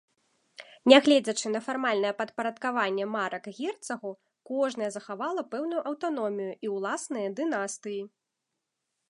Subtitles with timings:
[0.91, 4.11] Нягледзячы на фармальнае падпарадкаванне марак герцагу,
[4.53, 8.01] кожная захавала пэўную аўтаномію і ўласныя дынастыі.